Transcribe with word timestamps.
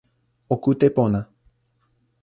o 0.53 0.55
kute 0.63 0.87
pona. 0.95 1.21